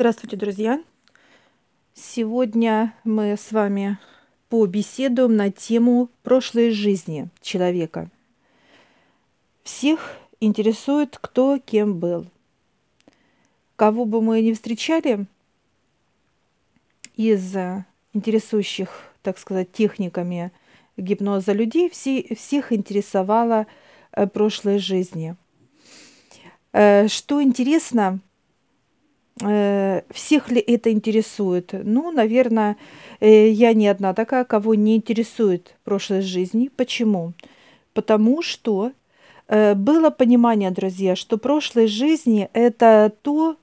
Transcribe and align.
Здравствуйте, 0.00 0.38
друзья! 0.38 0.82
Сегодня 1.92 2.94
мы 3.04 3.36
с 3.36 3.52
вами 3.52 3.98
побеседуем 4.48 5.36
на 5.36 5.50
тему 5.50 6.08
прошлой 6.22 6.70
жизни 6.70 7.28
человека. 7.42 8.08
Всех 9.62 10.16
интересует, 10.40 11.18
кто 11.20 11.58
кем 11.58 11.98
был. 11.98 12.24
Кого 13.76 14.06
бы 14.06 14.22
мы 14.22 14.40
ни 14.40 14.54
встречали 14.54 15.26
из 17.16 17.54
интересующих, 18.14 18.88
так 19.20 19.36
сказать, 19.36 19.70
техниками 19.70 20.50
гипноза 20.96 21.52
людей, 21.52 21.90
все, 21.90 22.34
всех 22.34 22.72
интересовала 22.72 23.66
э, 24.12 24.26
прошлой 24.26 24.78
жизни. 24.78 25.36
Э, 26.72 27.06
что 27.08 27.42
интересно, 27.42 28.20
всех 29.40 30.50
ли 30.50 30.60
это 30.60 30.92
интересует? 30.92 31.72
Ну, 31.72 32.10
наверное, 32.10 32.76
э, 33.20 33.48
я 33.48 33.72
не 33.72 33.88
одна 33.88 34.12
такая, 34.12 34.44
кого 34.44 34.74
не 34.74 34.96
интересует 34.96 35.76
прошлой 35.84 36.20
жизни. 36.20 36.70
Почему? 36.76 37.32
Потому 37.94 38.42
что 38.42 38.92
э, 39.48 39.74
было 39.74 40.10
понимание, 40.10 40.70
друзья, 40.70 41.16
что 41.16 41.38
прошлой 41.38 41.86
жизни 41.86 42.50
это 42.52 43.12
то, 43.22 43.56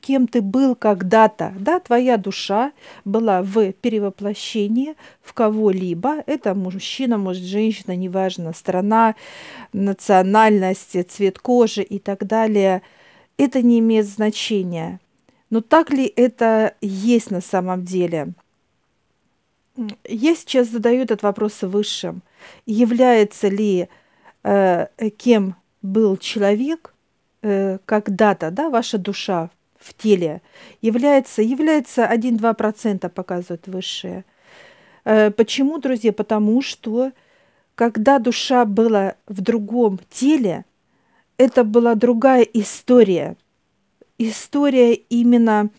кем 0.00 0.28
ты 0.28 0.40
был 0.40 0.74
когда-то, 0.74 1.52
да, 1.58 1.80
твоя 1.80 2.16
душа 2.16 2.72
была 3.04 3.42
в 3.42 3.72
перевоплощении 3.72 4.94
в 5.20 5.32
кого-либо, 5.32 6.22
это 6.26 6.54
мужчина, 6.54 7.18
может, 7.18 7.42
женщина, 7.42 7.96
неважно, 7.96 8.52
страна, 8.52 9.14
национальность, 9.72 10.96
цвет 11.10 11.38
кожи 11.38 11.82
и 11.82 11.98
так 11.98 12.26
далее, 12.26 12.82
это 13.36 13.62
не 13.62 13.80
имеет 13.80 14.06
значения. 14.06 15.00
Но 15.54 15.60
так 15.60 15.90
ли 15.92 16.12
это 16.16 16.74
есть 16.80 17.30
на 17.30 17.40
самом 17.40 17.84
деле? 17.84 18.32
Я 20.04 20.34
сейчас 20.34 20.66
задаю 20.66 21.02
этот 21.02 21.22
вопрос 21.22 21.62
высшим. 21.62 22.22
Является 22.66 23.46
ли 23.46 23.88
э, 24.42 24.88
кем 25.16 25.54
был 25.80 26.16
человек 26.16 26.92
э, 27.42 27.78
когда-то, 27.84 28.50
да, 28.50 28.68
ваша 28.68 28.98
душа 28.98 29.48
в 29.78 29.94
теле, 29.94 30.42
является, 30.82 31.40
является 31.40 32.02
1-2% 32.02 33.08
показывают 33.08 33.68
высшие. 33.68 34.24
Э, 35.04 35.30
почему, 35.30 35.78
друзья? 35.78 36.12
Потому 36.12 36.62
что 36.62 37.12
когда 37.76 38.18
душа 38.18 38.64
была 38.64 39.14
в 39.28 39.40
другом 39.40 40.00
теле, 40.10 40.64
это 41.38 41.62
была 41.62 41.94
другая 41.94 42.42
история– 42.42 43.36
история 44.18 44.94
именно 44.94 45.70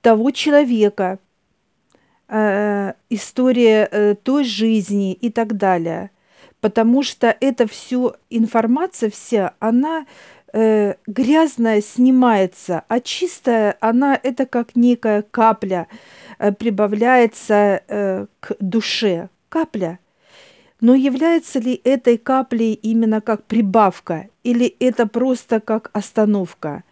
того 0.00 0.30
человека, 0.30 1.18
э, 2.28 2.92
история 3.08 3.88
э, 3.90 4.14
той 4.14 4.44
жизни 4.44 5.12
и 5.12 5.30
так 5.30 5.56
далее. 5.56 6.10
Потому 6.60 7.02
что 7.02 7.34
эта 7.40 7.66
всю 7.66 8.14
информация 8.30 9.10
вся, 9.10 9.54
она 9.58 10.06
э, 10.52 10.94
грязная 11.06 11.80
снимается, 11.80 12.84
а 12.88 13.00
чистая, 13.00 13.76
она 13.80 14.18
это 14.22 14.46
как 14.46 14.76
некая 14.76 15.22
капля 15.22 15.88
прибавляется 16.58 18.26
к 18.40 18.56
душе. 18.58 19.28
Капля. 19.48 20.00
Но 20.80 20.96
является 20.96 21.60
ли 21.60 21.80
этой 21.84 22.18
каплей 22.18 22.72
именно 22.72 23.20
как 23.20 23.44
прибавка 23.44 24.28
или 24.42 24.66
это 24.80 25.06
просто 25.06 25.60
как 25.60 25.90
остановка? 25.92 26.82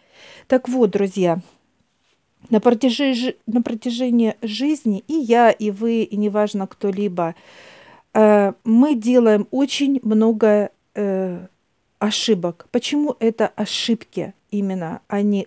Так 0.50 0.68
вот, 0.68 0.90
друзья, 0.90 1.38
на 2.48 2.58
протяжении, 2.58 3.36
на 3.46 3.62
протяжении 3.62 4.34
жизни 4.42 5.04
и 5.06 5.14
я, 5.14 5.52
и 5.52 5.70
вы, 5.70 6.02
и 6.02 6.16
неважно 6.16 6.66
кто-либо, 6.66 7.36
э, 8.14 8.52
мы 8.64 8.96
делаем 8.96 9.46
очень 9.52 10.00
много 10.02 10.72
э, 10.96 11.46
ошибок. 12.00 12.66
Почему 12.72 13.14
это 13.20 13.46
ошибки 13.54 14.34
именно, 14.50 15.02
а 15.06 15.22
не 15.22 15.46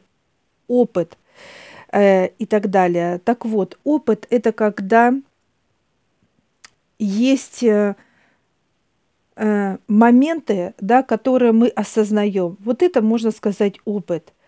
опыт 0.69 1.17
э, 1.91 2.27
и 2.39 2.45
так 2.45 2.69
далее? 2.69 3.19
Так 3.25 3.43
вот, 3.43 3.77
опыт– 3.83 4.25
это 4.29 4.53
когда 4.53 5.13
есть 6.97 7.61
моменты, 9.89 10.73
да, 10.79 11.03
которые 11.03 11.51
мы 11.51 11.67
осознаем. 11.67 12.55
Вот 12.63 12.81
это 12.81 13.01
можно 13.01 13.31
сказать 13.31 13.79
опыт– 13.83 14.31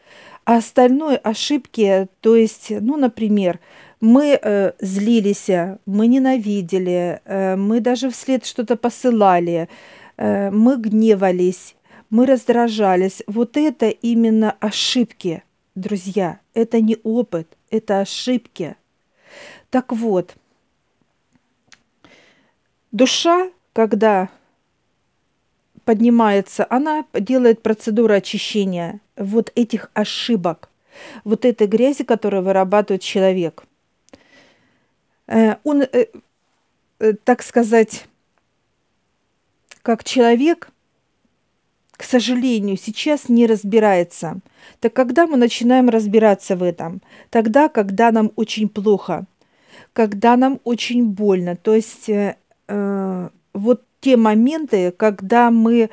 а 0.46 0.58
остальное 0.58 1.18
ошибки, 1.18 2.08
то 2.22 2.36
есть, 2.36 2.68
ну, 2.70 2.98
например, 2.98 3.60
мы 4.00 4.40
э, 4.40 4.74
злились, 4.80 5.50
мы 5.88 6.06
ненавидели, 6.06 7.20
э, 7.26 7.56
мы 7.56 7.80
даже 7.80 8.12
вслед 8.12 8.46
что-то 8.46 8.76
посылали, 8.76 9.68
э, 10.18 10.52
мы 10.52 10.78
гневались, 10.78 11.76
мы 12.12 12.28
раздражались. 12.28 13.24
Вот 13.26 13.58
это 13.58 13.90
именно 13.90 14.56
ошибки, 14.60 15.44
друзья. 15.74 16.40
Это 16.54 16.80
не 16.80 16.98
опыт, 17.04 17.48
это 17.72 18.02
ошибки. 18.02 18.76
Так 19.72 19.92
вот, 19.92 20.36
душа, 22.92 23.50
когда 23.74 24.30
поднимается, 25.86 26.66
она 26.70 27.06
делает 27.14 27.62
процедуру 27.62 28.14
очищения 28.14 29.00
вот 29.16 29.52
этих 29.56 29.90
ошибок, 29.94 30.70
вот 31.24 31.46
этой 31.46 31.68
грязи, 31.68 32.04
которую 32.04 32.44
вырабатывает 32.44 33.02
человек. 33.02 33.64
Э, 35.28 35.56
он, 35.64 35.84
э, 35.84 36.08
э, 37.00 37.14
так 37.24 37.44
сказать, 37.44 38.08
как 39.82 40.04
человек, 40.04 40.70
к 41.92 42.04
сожалению, 42.04 42.78
сейчас 42.78 43.30
не 43.30 43.48
разбирается. 43.48 44.40
Так 44.80 44.94
когда 44.94 45.28
мы 45.28 45.38
начинаем 45.38 45.90
разбираться 45.90 46.56
в 46.56 46.64
этом? 46.64 47.02
Тогда, 47.30 47.70
когда 47.70 48.12
нам 48.12 48.32
очень 48.36 48.68
плохо, 48.68 49.26
когда 49.94 50.36
нам 50.36 50.60
очень 50.64 51.06
больно. 51.06 51.56
То 51.56 51.76
есть 51.76 52.10
э, 52.10 52.36
вот 53.54 53.84
те 54.06 54.18
моменты, 54.18 54.92
когда 54.92 55.50
мы, 55.50 55.90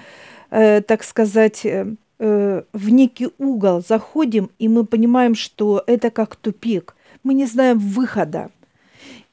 э, 0.51 0.81
так 0.83 1.05
сказать, 1.05 1.65
э, 1.65 1.87
э, 2.19 2.63
в 2.73 2.91
некий 2.91 3.29
угол 3.39 3.83
заходим, 3.89 4.51
и 4.59 4.69
мы 4.69 4.85
понимаем, 4.85 5.35
что 5.35 5.83
это 5.87 6.11
как 6.11 6.37
тупик. 6.37 6.95
Мы 7.25 7.35
не 7.35 7.47
знаем 7.47 7.79
выхода. 7.79 8.51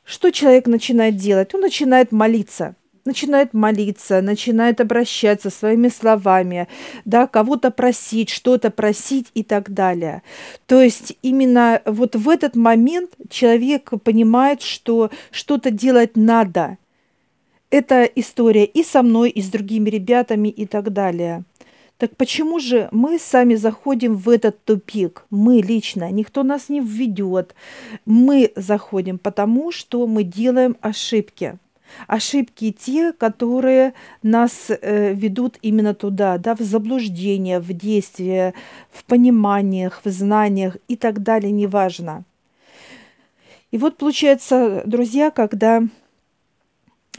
Что 0.06 0.32
человек 0.32 0.68
начинает 0.68 1.18
делать? 1.18 1.54
Он 1.56 1.62
начинает 1.62 2.12
молиться 2.12 2.76
начинает 3.06 3.54
молиться, 3.54 4.22
начинает 4.22 4.82
обращаться 4.82 5.50
своими 5.50 5.90
словами, 5.90 6.68
да, 7.06 7.26
кого-то 7.28 7.72
просить, 7.72 8.30
что-то 8.30 8.70
просить 8.70 9.32
и 9.34 9.44
так 9.44 9.74
далее. 9.74 10.22
То 10.68 10.82
есть 10.82 11.18
именно 11.24 11.82
вот 11.86 12.16
в 12.16 12.30
этот 12.30 12.56
момент 12.56 13.10
человек 13.30 13.92
понимает, 14.04 14.62
что 14.62 15.10
что-то 15.32 15.72
делать 15.72 16.16
надо– 16.16 16.78
это 17.70 18.04
история 18.04 18.66
и 18.66 18.84
со 18.84 19.04
мной, 19.04 19.30
и 19.30 19.42
с 19.42 19.50
другими 19.50 19.90
ребятами 19.90 20.50
и 20.50 20.66
так 20.66 20.92
далее. 20.92 21.44
Так 21.98 22.16
почему 22.16 22.60
же 22.60 22.88
мы 22.94 23.20
сами 23.20 23.56
заходим 23.56 24.16
в 24.16 24.30
этот 24.30 24.64
тупик? 24.64 25.26
Мы 25.30 25.62
лично, 25.62 26.10
никто 26.12 26.44
нас 26.44 26.70
не 26.70 26.80
введет. 26.80 27.54
Мы 28.06 28.54
заходим, 28.56 29.18
потому 29.18 29.74
что 29.74 30.08
мы 30.08 30.24
делаем 30.24 30.78
ошибки. 30.80 31.58
Ошибки 32.08 32.72
те, 32.72 33.12
которые 33.12 33.94
нас 34.24 34.70
э, 34.70 35.14
ведут 35.14 35.58
именно 35.62 35.94
туда, 35.94 36.38
да, 36.38 36.56
в 36.56 36.60
заблуждение, 36.62 37.60
в 37.60 37.74
действие, 37.74 38.54
в 38.92 39.04
пониманиях, 39.04 40.00
в 40.04 40.10
знаниях 40.10 40.78
и 40.88 40.96
так 40.96 41.22
далее, 41.22 41.52
неважно. 41.52 42.24
И 43.72 43.78
вот 43.78 43.98
получается, 43.98 44.84
друзья, 44.86 45.32
когда 45.32 45.84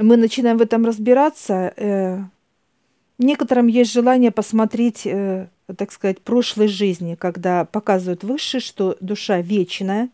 мы 0.03 0.17
начинаем 0.17 0.59
в 0.59 0.63
этом 0.63 0.85
разбираться, 0.85 1.73
э, 1.77 2.21
некоторым 3.19 3.67
есть 3.67 3.93
желание 3.93 4.31
посмотреть, 4.31 5.03
э, 5.05 5.49
так 5.77 5.93
сказать, 5.93 6.21
прошлой 6.21 6.69
жизни, 6.69 7.15
когда 7.15 7.65
показывают 7.65 8.25
выше, 8.25 8.61
что 8.61 8.97
душа 9.01 9.41
вечная, 9.41 10.09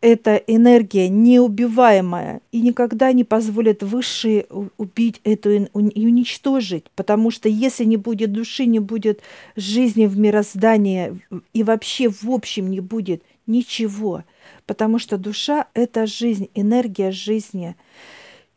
это 0.00 0.36
энергия 0.36 1.08
неубиваемая 1.08 2.40
и 2.52 2.60
никогда 2.60 3.12
не 3.12 3.24
позволит 3.24 3.82
выше 3.82 4.46
убить 4.76 5.20
эту 5.24 5.50
и 5.50 6.06
уничтожить, 6.06 6.84
потому 6.94 7.32
что 7.32 7.48
если 7.48 7.82
не 7.82 7.96
будет 7.96 8.32
души, 8.32 8.66
не 8.66 8.78
будет 8.78 9.22
жизни 9.56 10.06
в 10.06 10.16
мироздании 10.16 11.20
и 11.52 11.64
вообще 11.64 12.08
в 12.08 12.30
общем 12.30 12.70
не 12.70 12.78
будет 12.78 13.24
ничего, 13.48 14.22
потому 14.66 15.00
что 15.00 15.18
душа– 15.18 15.66
это 15.74 16.06
жизнь, 16.06 16.48
энергия 16.54 17.10
жизни– 17.10 17.74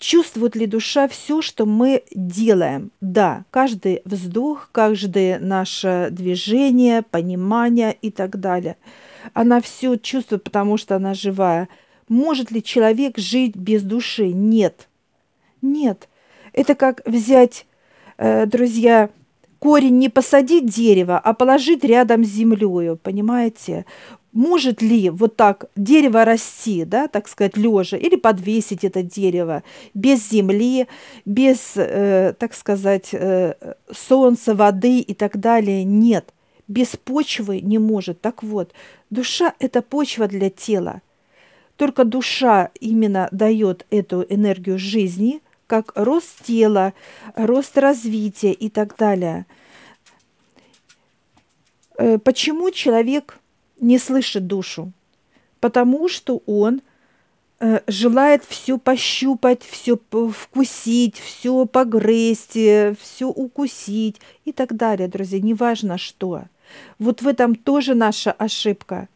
Чувствует 0.02 0.56
ли 0.56 0.66
душа 0.66 1.08
все, 1.08 1.44
что 1.44 1.68
мы 1.68 2.04
делаем? 2.12 2.90
Да, 3.02 3.46
каждый 3.52 4.02
вздох, 4.04 4.70
каждое 4.72 5.38
наше 5.38 6.08
движение, 6.10 7.04
понимание 7.04 7.96
и 8.02 8.10
так 8.10 8.40
далее. 8.40 8.78
она 9.36 9.62
все 9.62 9.98
чувствует, 9.98 10.44
потому 10.44 10.78
что 10.78 10.96
она 10.96 11.14
живая. 11.14 11.70
Может 12.10 12.50
ли 12.50 12.64
человек 12.64 13.20
жить 13.20 13.56
без 13.56 13.84
души? 13.84 14.30
Нет. 14.30 14.90
Нет. 15.62 16.10
Это 16.52 16.74
как 16.74 17.04
взять, 17.06 17.68
э, 18.18 18.48
друзья, 18.48 19.12
корень 19.60 20.00
не 20.00 20.10
посадить 20.10 20.66
дерево, 20.66 21.20
а 21.20 21.34
положить 21.34 21.84
рядом 21.84 22.26
с 22.26 22.30
землей, 22.30 22.96
понимаете? 22.98 23.86
Может 24.34 24.82
ли 24.82 25.10
вот 25.10 25.36
так 25.36 25.66
дерево 25.76 26.24
расти, 26.24 26.86
да, 26.86 27.10
так 27.10 27.28
сказать, 27.28 27.58
лежа, 27.58 27.98
или 27.98 28.16
подвесить 28.16 28.86
это 28.86 29.04
дерево 29.04 29.62
без 29.94 30.30
земли, 30.30 30.88
без, 31.26 31.74
э, 31.76 32.34
так 32.40 32.54
сказать, 32.54 33.10
э, 33.12 33.56
солнца, 33.92 34.56
воды 34.56 35.00
и 35.00 35.14
так 35.14 35.38
далее? 35.38 35.84
Нет, 35.84 36.34
без 36.70 36.96
почвы 36.96 37.60
не 37.60 37.78
может. 37.78 38.22
Так 38.22 38.42
вот, 38.42 38.72
душа– 39.10 39.54
это 39.60 39.82
почва 39.82 40.28
для 40.28 40.50
тела. 40.50 41.02
Только 41.76 42.06
душа 42.06 42.70
именно 42.80 43.28
дает 43.32 43.86
эту 43.90 44.22
энергию 44.30 44.80
жизни, 44.80 45.42
как 45.68 45.92
рост 45.96 46.46
тела, 46.46 46.94
рост 47.36 47.78
развития 47.78 48.54
и 48.54 48.70
так 48.70 48.96
далее. 48.96 49.46
Э, 51.98 52.18
почему 52.18 52.72
человек 52.72 53.40
не 53.82 53.98
слышит 53.98 54.48
душу, 54.48 54.94
потому 55.60 56.08
что 56.08 56.42
он 56.46 56.82
э, 57.60 57.82
желает 57.88 58.44
все 58.48 58.78
пощупать, 58.78 59.64
все 59.64 60.00
вкусить, 60.32 61.18
все 61.18 61.66
погрызть, 61.66 62.56
э, 62.56 62.96
все 63.02 63.28
укусить 63.28 64.22
и 64.46 64.54
так 64.54 64.76
далее, 64.76 65.08
друзья, 65.08 65.40
неважно 65.42 65.98
что. 65.98 66.44
Вот 67.00 67.22
в 67.22 67.28
этом 67.28 67.56
тоже 67.56 67.96
наша 67.96 68.32
ошибка, 68.32 69.10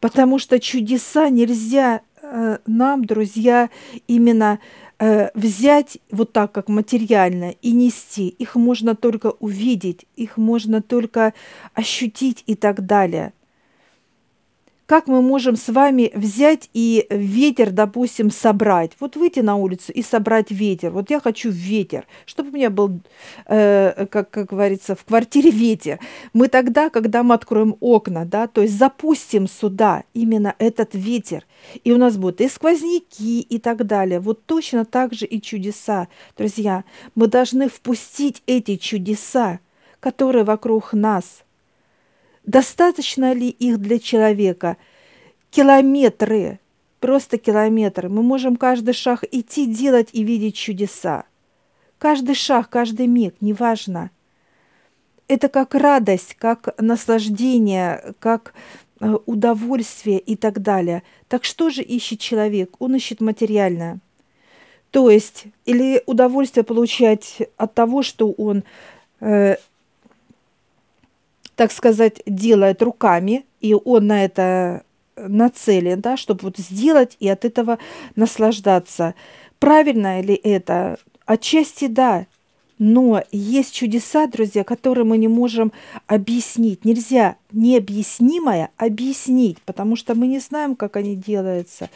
потому 0.00 0.38
что 0.38 0.58
чудеса 0.58 1.28
нельзя 1.28 2.00
э, 2.22 2.58
нам, 2.64 3.04
друзья, 3.04 3.70
именно 4.06 4.60
э, 4.98 5.30
взять 5.34 5.98
вот 6.10 6.32
так, 6.32 6.52
как 6.52 6.68
материально, 6.68 7.50
и 7.60 7.72
нести. 7.72 8.28
Их 8.28 8.54
можно 8.54 8.94
только 8.94 9.32
увидеть, 9.40 10.06
их 10.14 10.36
можно 10.36 10.80
только 10.80 11.34
ощутить 11.74 12.44
и 12.46 12.54
так 12.54 12.86
далее 12.86 13.32
как 14.86 15.08
мы 15.08 15.20
можем 15.20 15.56
с 15.56 15.68
вами 15.68 16.12
взять 16.14 16.70
и 16.72 17.06
ветер, 17.10 17.72
допустим, 17.72 18.30
собрать? 18.30 18.92
Вот 19.00 19.16
выйти 19.16 19.40
на 19.40 19.56
улицу 19.56 19.92
и 19.92 20.02
собрать 20.02 20.52
ветер. 20.52 20.90
Вот 20.90 21.10
я 21.10 21.18
хочу 21.18 21.50
ветер, 21.50 22.06
чтобы 22.24 22.50
у 22.50 22.52
меня 22.52 22.70
был, 22.70 23.00
э, 23.46 24.06
как, 24.06 24.30
как 24.30 24.46
говорится, 24.46 24.94
в 24.94 25.04
квартире 25.04 25.50
ветер. 25.50 25.98
Мы 26.32 26.46
тогда, 26.46 26.88
когда 26.88 27.24
мы 27.24 27.34
откроем 27.34 27.76
окна, 27.80 28.24
да, 28.24 28.46
то 28.46 28.62
есть 28.62 28.78
запустим 28.78 29.48
сюда 29.48 30.04
именно 30.14 30.54
этот 30.58 30.94
ветер, 30.94 31.44
и 31.82 31.92
у 31.92 31.98
нас 31.98 32.16
будут 32.16 32.40
и 32.40 32.48
сквозняки 32.48 33.40
и 33.40 33.58
так 33.58 33.86
далее. 33.86 34.20
Вот 34.20 34.46
точно 34.46 34.84
так 34.84 35.12
же 35.12 35.26
и 35.26 35.42
чудеса. 35.42 36.06
Друзья, 36.36 36.84
мы 37.16 37.26
должны 37.26 37.68
впустить 37.68 38.42
эти 38.46 38.76
чудеса, 38.76 39.58
которые 39.98 40.44
вокруг 40.44 40.92
нас– 40.92 41.42
Достаточно 42.46 43.32
ли 43.32 43.48
их 43.48 43.78
для 43.78 43.98
человека? 43.98 44.76
Километры, 45.50 46.60
просто 47.00 47.38
километры. 47.38 48.08
Мы 48.08 48.22
можем 48.22 48.56
каждый 48.56 48.94
шаг 48.94 49.24
идти, 49.30 49.66
делать 49.66 50.10
и 50.12 50.22
видеть 50.22 50.54
чудеса. 50.56 51.24
Каждый 51.98 52.36
шаг, 52.36 52.70
каждый 52.70 53.08
миг, 53.08 53.34
неважно. 53.40 54.10
Это 55.28 55.48
как 55.48 55.74
радость, 55.74 56.36
как 56.38 56.80
наслаждение, 56.80 58.14
как 58.20 58.54
э, 59.00 59.16
удовольствие 59.26 60.20
и 60.20 60.36
так 60.36 60.62
далее. 60.62 61.02
Так 61.26 61.44
что 61.44 61.70
же 61.70 61.82
ищет 61.82 62.20
человек? 62.20 62.76
Он 62.78 62.94
ищет 62.94 63.20
материальное. 63.20 63.98
То 64.92 65.10
есть, 65.10 65.46
или 65.64 66.00
удовольствие 66.06 66.62
получать 66.62 67.42
от 67.56 67.74
того, 67.74 68.04
что 68.04 68.30
он 68.30 68.62
э, 69.20 69.56
так 71.56 71.72
сказать, 71.72 72.22
делает 72.26 72.82
руками, 72.82 73.44
и 73.60 73.74
он 73.74 74.06
на 74.06 74.24
это 74.24 74.84
нацелен, 75.16 76.00
да, 76.00 76.16
чтобы 76.16 76.42
вот 76.42 76.58
сделать 76.58 77.16
и 77.18 77.28
от 77.28 77.44
этого 77.44 77.78
наслаждаться. 78.14 79.14
Правильно 79.58 80.20
ли 80.20 80.34
это? 80.34 80.98
Отчасти 81.24 81.86
да, 81.86 82.26
но 82.78 83.22
есть 83.32 83.74
чудеса, 83.74 84.26
друзья, 84.26 84.62
которые 84.62 85.04
мы 85.04 85.16
не 85.16 85.28
можем 85.28 85.72
объяснить. 86.06 86.84
Нельзя 86.84 87.36
необъяснимое 87.50 88.68
объяснить, 88.76 89.58
потому 89.62 89.96
что 89.96 90.14
мы 90.14 90.26
не 90.26 90.40
знаем, 90.40 90.76
как 90.76 90.96
они 90.96 91.16
делаются. 91.16 91.88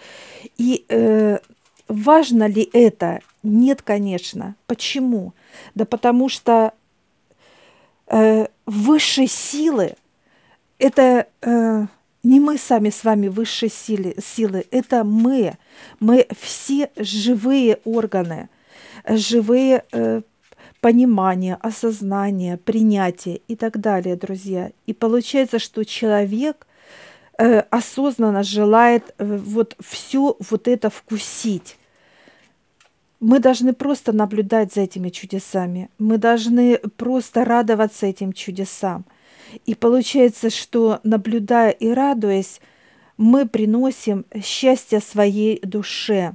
И 0.56 0.86
э, 0.88 1.38
важно 1.86 2.48
ли 2.48 2.68
это? 2.72 3.20
Нет, 3.42 3.82
конечно. 3.82 4.54
Почему? 4.66 5.34
Да 5.74 5.84
потому 5.84 6.30
что 6.30 6.72
э, 8.10 8.46
высшей 8.66 9.26
силы 9.26 9.94
это 10.80 11.26
э, 11.42 11.86
не 12.22 12.40
мы 12.40 12.58
сами 12.58 12.90
с 12.90 13.04
вами 13.04 13.28
высшие 13.28 13.70
силы, 13.70 14.14
силы, 14.18 14.66
это 14.70 15.04
мы. 15.04 15.56
Мы 16.00 16.26
все 16.38 16.90
живые 16.96 17.78
органы, 17.84 18.48
живые 19.06 19.84
э, 19.92 20.22
понимания, 20.80 21.56
осознания, 21.60 22.56
принятия 22.56 23.40
и 23.46 23.56
так 23.56 23.78
далее, 23.78 24.16
друзья. 24.16 24.72
И 24.86 24.92
получается, 24.92 25.58
что 25.58 25.84
человек 25.84 26.66
э, 27.38 27.60
осознанно 27.70 28.42
желает 28.42 29.14
э, 29.18 29.24
вот 29.24 29.76
все 29.80 30.36
вот 30.50 30.66
это 30.66 30.90
вкусить 30.90 31.76
мы 33.20 33.38
должны 33.38 33.75
просто 33.75 34.12
наблюдать 34.12 34.72
за 34.72 34.81
этими 34.81 35.11
чудесами. 35.11 35.90
Мы 35.99 36.17
должны 36.17 36.78
просто 36.78 37.44
радоваться 37.44 38.06
этим 38.06 38.32
чудесам. 38.32 39.05
И 39.67 39.75
получается, 39.75 40.49
что 40.49 41.00
наблюдая 41.02 41.70
и 41.70 41.90
радуясь, 41.90 42.61
мы 43.19 43.46
приносим 43.46 44.25
счастье 44.43 45.00
своей 45.00 45.61
душе. 45.61 46.32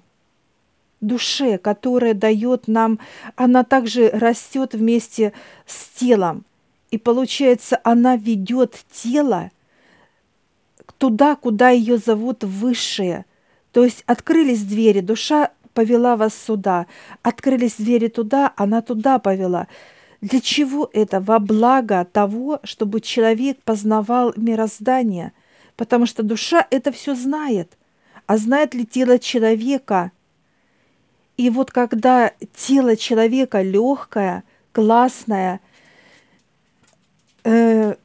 Душе, 1.01 1.57
которая 1.57 2.13
дает 2.13 2.67
нам, 2.67 2.99
она 3.35 3.63
также 3.63 4.09
растет 4.09 4.75
вместе 4.75 5.33
с 5.65 5.87
телом. 5.99 6.45
И 6.91 6.99
получается, 6.99 7.79
она 7.83 8.15
ведет 8.15 8.77
тело 8.91 9.49
туда, 10.99 11.35
куда 11.35 11.71
ее 11.71 11.97
зовут 11.97 12.43
высшее. 12.43 13.25
То 13.71 13.83
есть 13.83 14.03
открылись 14.05 14.63
двери, 14.63 15.01
душа 15.01 15.51
повела 15.75 16.15
вас 16.15 16.33
сюда. 16.33 16.87
Открылись 17.21 17.75
двери 17.75 18.07
туда, 18.07 18.53
она 18.55 18.81
туда 18.81 19.19
повела. 19.19 19.67
Для 20.21 20.41
чего 20.41 20.89
это? 20.91 21.19
Во 21.19 21.37
благо 21.37 22.07
того, 22.11 22.59
чтобы 22.63 23.01
человек 23.01 23.61
познавал 23.63 24.33
мироздание. 24.37 25.33
Потому 25.75 26.07
что 26.07 26.23
душа 26.23 26.65
это 26.71 26.91
все 26.91 27.13
знает. 27.13 27.77
А 28.25 28.37
знает 28.37 28.73
ли 28.73 28.85
тело 28.85 29.19
человека? 29.19 30.11
И 31.37 31.49
вот 31.49 31.69
когда 31.69 32.31
тело 32.55 32.95
человека 32.95 33.61
легкое, 33.61 34.43
классное, 34.71 35.59
э, 37.43 37.95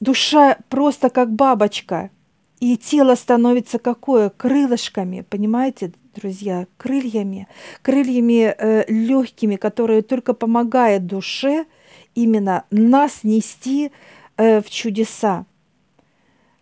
душа 0.00 0.58
просто 0.68 1.08
как 1.08 1.32
бабочка, 1.32 2.10
и 2.58 2.76
тело 2.76 3.14
становится 3.14 3.78
какое? 3.78 4.30
Крылышками, 4.30 5.24
понимаете? 5.28 5.92
Друзья, 6.14 6.66
крыльями, 6.76 7.48
крыльями 7.82 8.54
э, 8.56 8.84
легкими, 8.88 9.56
которые 9.56 10.02
только 10.02 10.34
помогают 10.34 11.06
душе 11.06 11.66
именно 12.14 12.64
нас 12.70 13.24
нести 13.24 13.90
э, 14.36 14.60
в 14.60 14.70
чудеса. 14.70 15.46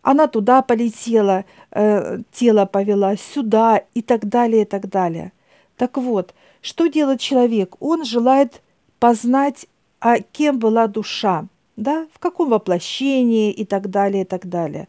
Она 0.02 0.28
туда 0.28 0.62
полетела, 0.62 1.44
э, 1.72 2.20
тело 2.32 2.64
повела 2.64 3.16
сюда 3.16 3.82
и 3.94 4.02
так 4.02 4.26
далее, 4.26 4.62
и 4.62 4.64
так 4.64 4.88
далее. 4.88 5.32
Так 5.76 5.98
вот, 5.98 6.34
что 6.62 6.86
делает 6.86 7.20
человек? 7.20 7.76
Он 7.80 8.04
желает 8.04 8.62
познать, 8.98 9.66
а 10.00 10.20
кем 10.20 10.58
была 10.58 10.86
душа, 10.86 11.46
да, 11.76 12.06
в 12.12 12.18
каком 12.18 12.50
воплощении 12.50 13.50
и 13.50 13.64
так 13.64 13.90
далее, 13.90 14.22
и 14.22 14.26
так 14.26 14.46
далее. 14.46 14.88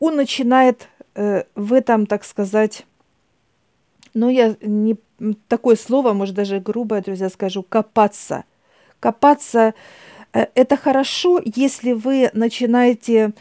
Он 0.00 0.16
начинает 0.16 0.88
э, 1.14 1.44
в 1.54 1.72
этом, 1.72 2.06
так 2.06 2.24
сказать, 2.24 2.84
но 4.14 4.30
я 4.30 4.56
не 4.60 4.96
такое 5.48 5.76
слово, 5.76 6.12
может 6.12 6.34
даже 6.34 6.60
грубое, 6.60 7.02
друзья, 7.02 7.28
скажу, 7.28 7.62
копаться. 7.62 8.44
Копаться 9.00 9.74
э, 10.32 10.46
это 10.54 10.76
хорошо, 10.76 11.40
если 11.44 11.92
вы 11.92 12.30
начинаете, 12.32 13.32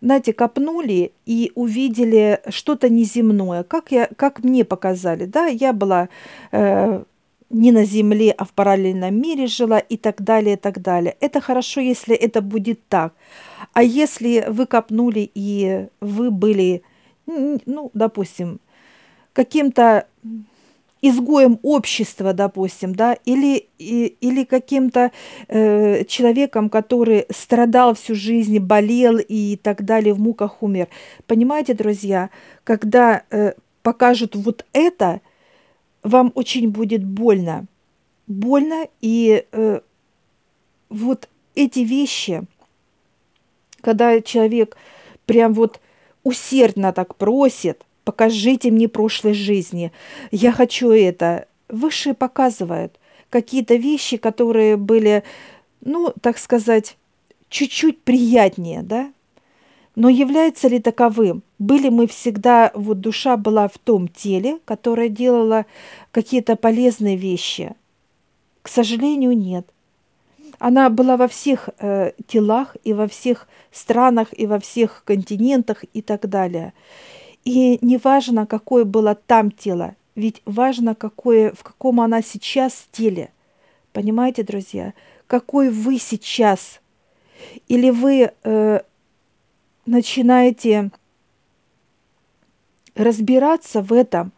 знаете, 0.00 0.32
копнули 0.32 1.12
и 1.26 1.52
увидели 1.54 2.40
что-то 2.48 2.88
неземное, 2.88 3.62
как, 3.62 3.92
я, 3.92 4.08
как 4.16 4.42
мне 4.44 4.64
показали. 4.64 5.24
Да, 5.24 5.46
я 5.46 5.72
была 5.72 6.08
э, 6.52 7.02
не 7.50 7.72
на 7.72 7.84
Земле, 7.84 8.32
а 8.36 8.44
в 8.44 8.52
параллельном 8.52 9.20
мире 9.20 9.46
жила 9.46 9.78
и 9.78 9.96
так 9.96 10.22
далее, 10.22 10.54
и 10.54 10.58
так 10.58 10.80
далее. 10.80 11.16
Это 11.20 11.40
хорошо, 11.40 11.80
если 11.80 12.14
это 12.14 12.40
будет 12.40 12.86
так. 12.88 13.14
А 13.72 13.82
если 13.82 14.44
вы 14.48 14.66
копнули 14.66 15.30
и 15.34 15.88
вы 16.00 16.30
были, 16.30 16.82
ну, 17.26 17.90
допустим, 17.92 18.60
каким-то 19.40 20.06
изгоем 21.00 21.58
общества, 21.62 22.34
допустим, 22.34 22.94
да, 22.94 23.14
или, 23.24 23.68
и, 23.78 24.16
или 24.20 24.44
каким-то 24.44 25.12
э, 25.48 26.04
человеком, 26.04 26.68
который 26.68 27.24
страдал 27.30 27.94
всю 27.94 28.14
жизнь, 28.14 28.58
болел 28.58 29.16
и 29.16 29.56
так 29.56 29.82
далее, 29.82 30.12
в 30.12 30.20
муках 30.20 30.62
умер. 30.62 30.88
Понимаете, 31.26 31.72
друзья, 31.72 32.28
когда 32.64 33.22
э, 33.30 33.54
покажут 33.82 34.36
вот 34.36 34.66
это, 34.74 35.22
вам 36.02 36.32
очень 36.34 36.68
будет 36.68 37.02
больно. 37.02 37.64
Больно, 38.26 38.88
и 39.00 39.46
э, 39.52 39.80
вот 40.90 41.30
эти 41.54 41.78
вещи, 41.78 42.42
когда 43.80 44.20
человек 44.20 44.76
прям 45.24 45.54
вот 45.54 45.80
усердно 46.24 46.92
так 46.92 47.16
просит, 47.16 47.86
покажите 48.10 48.72
мне 48.72 48.88
прошлой 48.88 49.34
жизни, 49.34 49.92
я 50.32 50.50
хочу 50.50 50.90
это. 50.90 51.46
Высшие 51.68 52.12
показывают 52.12 52.98
какие-то 53.28 53.76
вещи, 53.76 54.16
которые 54.16 54.76
были, 54.76 55.22
ну, 55.80 56.12
так 56.20 56.36
сказать, 56.38 56.96
чуть-чуть 57.48 58.02
приятнее, 58.02 58.82
да? 58.82 59.12
Но 59.94 60.08
является 60.08 60.66
ли 60.66 60.80
таковым? 60.80 61.44
Были 61.60 61.88
мы 61.88 62.08
всегда, 62.08 62.72
вот 62.74 62.98
душа 62.98 63.36
была 63.36 63.68
в 63.68 63.78
том 63.78 64.08
теле, 64.08 64.58
которое 64.64 65.08
делало 65.08 65.66
какие-то 66.10 66.56
полезные 66.56 67.16
вещи? 67.16 67.74
К 68.62 68.68
сожалению, 68.68 69.38
нет. 69.38 69.68
Она 70.58 70.90
была 70.90 71.16
во 71.16 71.28
всех 71.28 71.68
э, 71.78 72.10
телах 72.26 72.76
и 72.82 72.92
во 72.92 73.06
всех 73.06 73.46
странах 73.70 74.28
и 74.36 74.46
во 74.46 74.58
всех 74.58 75.04
континентах 75.04 75.84
и 75.94 76.02
так 76.02 76.28
далее. 76.28 76.72
И 77.44 77.78
не 77.80 77.96
важно, 77.96 78.46
какое 78.46 78.84
было 78.84 79.14
там 79.14 79.50
тело, 79.50 79.96
ведь 80.14 80.42
важно, 80.44 80.94
какое, 80.94 81.52
в 81.52 81.62
каком 81.62 82.00
она 82.00 82.22
сейчас 82.22 82.86
теле. 82.92 83.30
Понимаете, 83.92 84.42
друзья? 84.42 84.92
Какой 85.26 85.70
вы 85.70 85.98
сейчас? 85.98 86.80
Или 87.68 87.90
вы 87.90 88.32
э, 88.42 88.80
начинаете 89.86 90.90
разбираться 92.94 93.80
в 93.82 93.92
этом, 93.92 94.32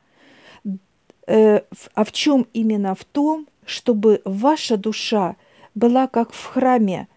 э, 1.26 1.60
а 1.94 2.04
в 2.04 2.12
чем 2.12 2.46
именно? 2.52 2.94
В 2.94 3.04
том, 3.04 3.48
чтобы 3.64 4.22
ваша 4.24 4.76
душа 4.76 5.36
была 5.74 6.06
как 6.06 6.32
в 6.32 6.44
храме, 6.46 7.08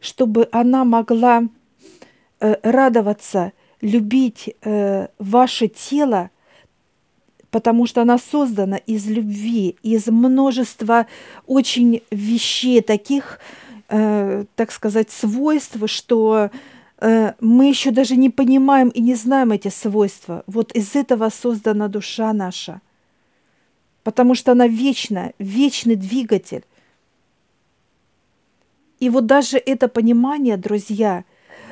чтобы 0.00 0.48
она 0.52 0.84
могла 0.84 1.42
э, 2.40 2.56
радоваться, 2.62 3.52
любить 3.80 4.54
э, 4.62 5.08
ваше 5.18 5.68
тело, 5.68 6.30
потому 7.50 7.86
что 7.86 8.02
она 8.02 8.18
создана 8.18 8.76
из 8.76 9.06
любви, 9.06 9.76
из 9.82 10.06
множества 10.06 11.06
очень 11.46 12.02
вещей, 12.10 12.82
таких, 12.82 13.38
э, 13.88 14.44
так 14.54 14.72
сказать, 14.72 15.10
свойств, 15.10 15.78
что 15.86 16.50
э, 17.00 17.32
мы 17.40 17.68
еще 17.68 17.90
даже 17.90 18.16
не 18.16 18.30
понимаем 18.30 18.88
и 18.88 19.00
не 19.00 19.14
знаем 19.14 19.52
эти 19.52 19.68
свойства. 19.68 20.42
Вот 20.46 20.72
из 20.72 20.94
этого 20.94 21.30
создана 21.30 21.88
душа 21.88 22.32
наша, 22.32 22.80
потому 24.02 24.34
что 24.34 24.52
она 24.52 24.66
вечна, 24.66 25.32
вечный 25.38 25.96
двигатель. 25.96 26.64
И 29.00 29.10
вот 29.10 29.26
даже 29.26 29.58
это 29.58 29.86
понимание, 29.86 30.56
друзья, 30.56 31.24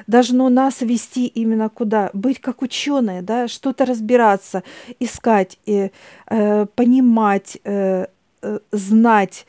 должно 0.07 0.49
нас 0.49 0.81
вести 0.81 1.27
именно 1.27 1.69
куда? 1.69 2.11
Быть 2.13 2.41
как 2.41 2.63
ученые, 2.63 3.23
да, 3.23 3.49
что-то 3.49 3.85
разбираться, 3.85 4.63
искать, 5.01 5.59
э, 5.67 5.91
э, 6.29 6.67
понимать, 6.75 7.59
э, 7.65 8.07
э, 8.43 8.59
знать. 8.73 9.47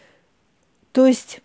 То 0.91 1.05
есть 1.05 1.41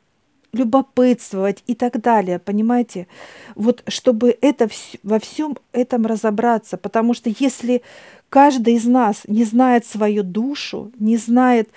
любопытствовать 0.52 1.62
и 1.66 1.74
так 1.74 2.00
далее, 2.00 2.38
понимаете? 2.38 3.06
Вот 3.54 3.82
чтобы 3.88 4.36
это 4.40 4.68
во 5.02 5.18
всем 5.18 5.56
этом 5.72 6.06
разобраться, 6.06 6.76
потому 6.76 7.14
что 7.14 7.30
если 7.38 7.82
каждый 8.28 8.74
из 8.74 8.84
нас 8.84 9.22
не 9.26 9.44
знает 9.44 9.86
свою 9.86 10.22
душу, 10.22 10.92
не 10.98 11.16
знает 11.16 11.70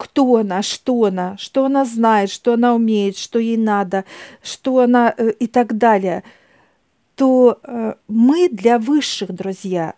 кто 0.00 0.36
она, 0.36 0.62
что 0.62 1.04
она, 1.04 1.36
что 1.36 1.66
она 1.66 1.84
знает, 1.84 2.30
что 2.30 2.54
она 2.54 2.74
умеет, 2.74 3.18
что 3.18 3.38
ей 3.38 3.58
надо, 3.58 4.06
что 4.42 4.78
она 4.78 5.14
э, 5.14 5.32
и 5.32 5.46
так 5.46 5.76
далее, 5.76 6.24
то 7.16 7.60
э, 7.62 7.92
мы 8.08 8.48
для 8.48 8.78
высших, 8.78 9.30
друзья, 9.30 9.92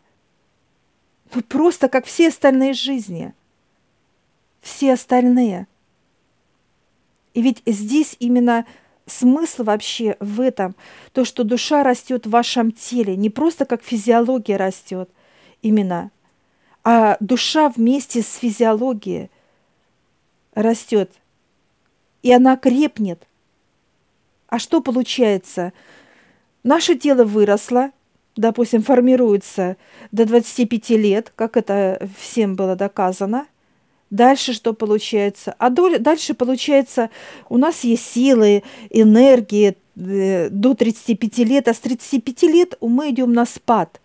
ну, 1.33 1.41
просто 1.43 1.89
как 1.89 2.05
все 2.05 2.31
остальные 2.31 2.73
жизни, 2.73 3.33
все 4.61 4.95
остальные. 4.95 5.69
И 7.35 7.41
ведь 7.41 7.63
здесь 7.65 8.17
именно 8.19 8.67
смысл 9.07 9.63
вообще 9.63 10.17
в 10.19 10.41
этом, 10.41 10.75
то, 11.13 11.25
что 11.25 11.45
душа 11.45 11.85
растет 11.85 12.27
в 12.27 12.31
вашем 12.31 12.73
теле, 12.73 13.15
не 13.15 13.31
просто 13.31 13.67
как 13.67 13.85
физиология 13.85 14.57
растет 14.57 15.09
именно, 15.63 16.11
а 16.83 17.17
душа 17.21 17.69
вместе 17.69 18.21
с 18.21 18.35
физиологией– 18.35 19.31
растет, 20.55 21.11
и 22.23 22.33
она 22.33 22.57
крепнет. 22.57 23.27
А 24.49 24.59
что 24.59 24.81
получается? 24.81 25.73
Наше 26.63 26.95
тело 26.95 27.25
выросло, 27.25 27.91
допустим, 28.37 28.83
формируется 28.83 29.77
до 30.13 30.27
25 30.27 30.91
лет, 30.91 31.33
как 31.35 31.57
это 31.57 32.09
всем 32.19 32.55
было 32.55 32.77
доказано. 32.77 33.47
Дальше 34.11 34.53
что 34.53 34.75
получается? 34.75 35.55
А 35.59 35.71
дальше 35.71 36.35
получается, 36.35 37.09
у 37.49 37.57
нас 37.57 37.83
есть 37.83 38.13
силы, 38.13 38.63
энергии 38.91 39.75
э, 39.97 40.51
до 40.51 40.75
35 40.75 41.39
лет, 41.39 41.67
а 41.67 41.73
с 41.73 41.79
35 41.79 42.43
лет 42.43 42.75
мы 42.83 43.11
идем 43.11 43.33
на 43.33 43.47
спад. 43.47 44.03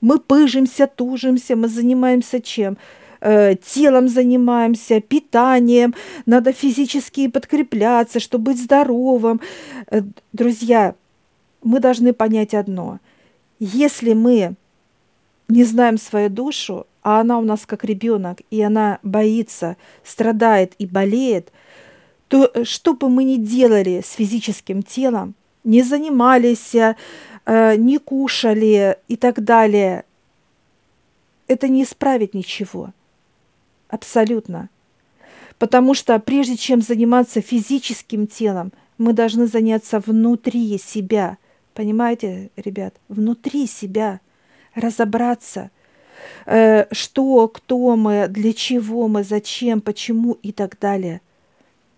Мы 0.00 0.18
пыжимся, 0.18 0.88
тужимся, 0.88 1.54
мы 1.54 1.68
занимаемся 1.68 2.40
чем? 2.40 2.76
Э, 3.24 3.54
телом 3.54 4.08
занимаемся, 4.08 5.00
питанием, 5.00 5.94
надо 6.26 6.52
физически 6.52 7.28
подкрепляться, 7.28 8.18
чтобы 8.18 8.46
быть 8.46 8.60
здоровым. 8.60 9.40
Э, 9.86 10.02
друзья, 10.32 10.96
мы 11.62 11.78
должны 11.78 12.12
понять 12.14 12.52
одно. 12.52 12.98
Если 13.60 14.12
мы 14.12 14.54
не 15.46 15.62
знаем 15.62 15.98
свою 15.98 16.30
душу, 16.30 16.88
а 17.04 17.20
она 17.20 17.38
у 17.38 17.42
нас 17.42 17.64
как 17.64 17.84
ребенок, 17.84 18.40
и 18.50 18.60
она 18.60 18.98
боится, 19.04 19.76
страдает 20.02 20.72
и 20.78 20.86
болеет, 20.86 21.52
то 22.26 22.50
э, 22.52 22.64
что 22.64 22.92
бы 22.92 23.08
мы 23.08 23.22
ни 23.22 23.36
делали 23.36 24.02
с 24.04 24.14
физическим 24.14 24.82
телом, 24.82 25.36
не 25.62 25.84
занимались, 25.84 26.74
не 27.46 27.98
кушали 27.98 28.96
и 29.06 29.16
так 29.16 29.44
далее, 29.44 30.04
это 31.46 31.68
не 31.68 31.84
исправит 31.84 32.34
ничего. 32.34 32.92
Абсолютно. 33.92 34.70
Потому 35.58 35.92
что 35.92 36.18
прежде 36.18 36.56
чем 36.56 36.80
заниматься 36.80 37.42
физическим 37.42 38.26
телом, 38.26 38.72
мы 38.96 39.12
должны 39.12 39.46
заняться 39.46 40.00
внутри 40.00 40.78
себя. 40.78 41.36
Понимаете, 41.74 42.50
ребят? 42.56 42.94
Внутри 43.10 43.66
себя. 43.66 44.20
Разобраться, 44.74 45.70
э, 46.46 46.86
что, 46.90 47.48
кто 47.48 47.94
мы, 47.96 48.28
для 48.28 48.54
чего 48.54 49.08
мы, 49.08 49.24
зачем, 49.24 49.82
почему 49.82 50.38
и 50.42 50.52
так 50.52 50.78
далее. 50.80 51.20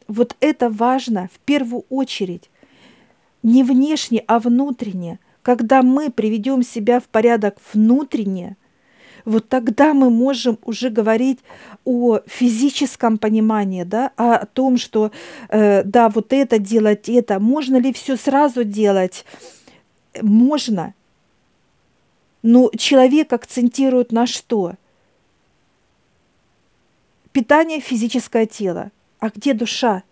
Вот 0.09 0.35
это 0.41 0.71
важно 0.71 1.31
в 1.33 1.39
первую 1.39 1.85
очередь. 1.91 2.51
Не 3.45 3.63
внешне, 3.63 4.25
а 4.27 4.41
внутренне. 4.41 5.21
Когда 5.43 5.83
мы 5.83 6.11
приведем 6.11 6.65
себя 6.65 6.99
в 6.99 7.05
порядок 7.05 7.59
внутренне– 7.73 8.57
вот 9.25 9.49
тогда 9.49 9.95
мы 9.95 10.11
можем 10.11 10.59
уже 10.65 10.91
говорить 10.91 11.41
о 11.85 12.21
физическом 12.27 13.19
понимании, 13.19 13.85
да, 13.85 14.13
о 14.17 14.45
том, 14.47 14.77
что 14.77 15.13
э, 15.49 15.83
да, 15.85 16.09
вот 16.09 16.33
это 16.33 16.59
делать, 16.59 17.09
это. 17.09 17.41
Можно 17.41 17.77
ли 17.77 17.93
все 17.93 18.17
сразу 18.17 18.65
делать? 18.65 19.25
Можно. 20.21 20.95
Но 22.43 22.71
человек 22.77 23.33
акцентирует 23.33 24.13
на 24.13 24.27
что? 24.27 24.75
Питание 27.33 27.81
физическое 27.81 28.47
тело. 28.47 28.91
А 29.19 29.31
где 29.31 29.55
душа? 29.55 30.03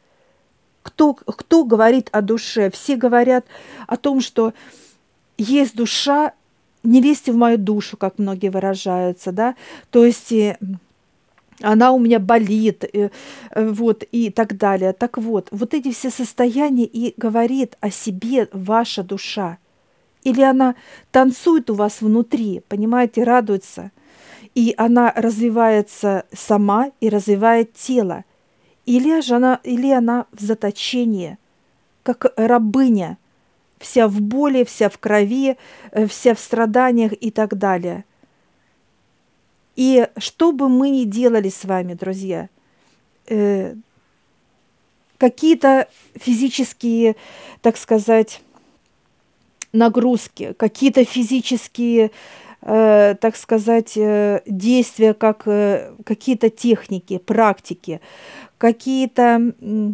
Кто, 0.82 1.14
кто 1.14 1.64
говорит 1.64 2.08
о 2.12 2.22
душе? 2.22 2.70
Все 2.70 2.96
говорят 2.96 3.44
о 3.86 3.96
том, 3.96 4.20
что 4.20 4.54
есть 5.36 5.76
душа, 5.76 6.32
не 6.82 7.00
лезьте 7.00 7.32
в 7.32 7.36
мою 7.36 7.58
душу, 7.58 7.96
как 7.96 8.18
многие 8.18 8.48
выражаются, 8.48 9.32
да, 9.32 9.54
то 9.90 10.04
есть 10.04 10.32
она 11.62 11.92
у 11.92 11.98
меня 11.98 12.18
болит, 12.18 12.84
э, 12.84 13.10
вот, 13.54 14.04
и 14.10 14.30
так 14.30 14.56
далее. 14.56 14.92
Так 14.92 15.18
вот, 15.18 15.48
вот 15.50 15.74
эти 15.74 15.92
все 15.92 16.10
состояния 16.10 16.84
и 16.84 17.14
говорит 17.16 17.76
о 17.80 17.90
себе 17.90 18.48
ваша 18.52 19.02
душа. 19.02 19.58
Или 20.24 20.42
она 20.42 20.74
танцует 21.10 21.70
у 21.70 21.74
вас 21.74 22.00
внутри, 22.00 22.62
понимаете, 22.68 23.24
радуется. 23.24 23.90
И 24.54 24.74
она 24.76 25.12
развивается 25.14 26.24
сама 26.32 26.90
и 27.00 27.08
развивает 27.08 27.72
тело. 27.74 28.24
Или 28.84 29.20
же 29.20 29.36
она, 29.36 29.60
или 29.64 29.90
она 29.90 30.26
в 30.32 30.42
заточении, 30.42 31.38
как 32.02 32.32
рабыня, 32.36 33.18
вся 33.82 34.08
в 34.08 34.20
боли, 34.20 34.64
вся 34.64 34.88
в 34.88 34.98
крови, 34.98 35.56
э, 35.90 36.06
вся 36.06 36.34
в 36.34 36.38
страданиях 36.38 37.12
и 37.20 37.30
так 37.30 37.58
далее– 37.58 38.04
и 39.76 40.06
что 40.18 40.52
бы 40.52 40.68
мы 40.68 40.90
ни 40.90 41.04
делали 41.04 41.48
с 41.48 41.64
вами, 41.64 41.94
друзья, 41.94 42.48
э, 43.28 43.74
какие-то 45.18 45.88
физические, 46.14 47.16
так 47.62 47.76
сказать, 47.76 48.42
нагрузки, 49.72 50.52
какие-то 50.58 51.04
физические, 51.04 52.10
э, 52.60 53.14
так 53.18 53.36
сказать, 53.36 53.96
э, 53.96 54.42
действия, 54.46 55.14
как 55.14 55.48
э, 55.48 55.94
какие-то 56.04 56.50
техники, 56.50 57.16
практики, 57.16 58.02
какие-то 58.58 59.54
э, 59.58 59.90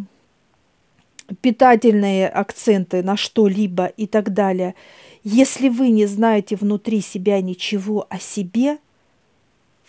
питательные 1.41 2.27
акценты 2.27 3.03
на 3.03 3.17
что-либо 3.17 3.85
и 3.85 4.07
так 4.07 4.33
далее. 4.33 4.75
Если 5.23 5.69
вы 5.69 5.89
не 5.89 6.05
знаете 6.05 6.55
внутри 6.55 7.01
себя 7.01 7.41
ничего 7.41 8.07
о 8.09 8.19
себе– 8.19 8.77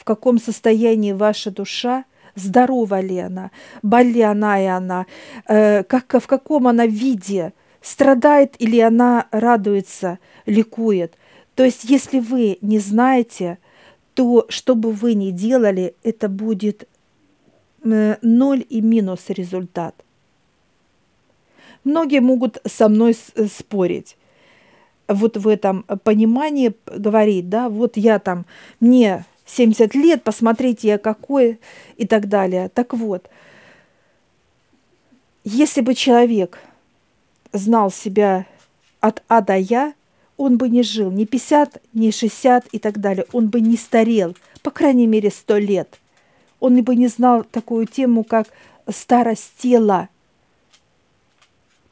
в 0.00 0.04
каком 0.04 0.38
состоянии 0.38 1.12
ваша 1.12 1.50
душа, 1.50 2.04
здорова 2.34 3.00
ли 3.00 3.18
она, 3.18 3.50
больна 3.82 4.58
ли 4.58 4.64
она, 4.64 5.06
э, 5.46 5.82
как, 5.82 6.22
в 6.22 6.26
каком 6.26 6.68
она 6.68 6.86
виде, 6.86 7.52
страдает 7.82 8.54
или 8.58 8.80
она 8.80 9.26
радуется, 9.30 10.18
ликует. 10.46 11.18
То 11.54 11.64
есть, 11.64 11.84
если 11.84 12.18
вы 12.18 12.56
не 12.62 12.78
знаете, 12.78 13.58
то 14.14 14.46
что 14.48 14.74
бы 14.74 14.90
вы 14.90 15.12
ни 15.12 15.32
делали, 15.32 15.94
это 16.02 16.30
будет 16.30 16.88
э, 17.84 18.16
ноль 18.22 18.64
и 18.70 18.80
минус 18.80 19.24
результат. 19.28 19.94
Многие 21.84 22.20
могут 22.20 22.58
со 22.66 22.88
мной 22.88 23.14
спорить 23.14 24.16
вот 25.08 25.36
в 25.36 25.48
этом 25.48 25.84
понимании 26.04 26.72
говорить, 26.86 27.48
да, 27.48 27.68
вот 27.68 27.96
я 27.96 28.18
там, 28.18 28.46
мне 28.78 29.24
70 29.44 29.94
лет, 29.94 30.22
посмотрите, 30.22 30.88
я 30.88 30.98
какой 30.98 31.58
и 31.96 32.06
так 32.06 32.28
далее. 32.28 32.68
Так 32.68 32.94
вот, 32.94 33.28
если 35.44 35.80
бы 35.80 35.94
человек 35.94 36.58
знал 37.52 37.90
себя 37.90 38.46
от 39.00 39.22
А 39.28 39.40
до 39.40 39.56
Я, 39.56 39.94
он 40.36 40.56
бы 40.56 40.68
не 40.68 40.82
жил 40.82 41.10
ни 41.10 41.24
50, 41.24 41.82
ни 41.92 42.10
60 42.10 42.66
и 42.72 42.78
так 42.78 42.98
далее. 42.98 43.26
Он 43.32 43.48
бы 43.48 43.60
не 43.60 43.76
старел, 43.76 44.36
по 44.62 44.70
крайней 44.70 45.06
мере, 45.06 45.30
100 45.30 45.58
лет. 45.58 45.98
Он 46.60 46.82
бы 46.82 46.94
не 46.94 47.08
знал 47.08 47.44
такую 47.44 47.86
тему, 47.86 48.24
как 48.24 48.48
старость 48.88 49.52
тела. 49.58 50.08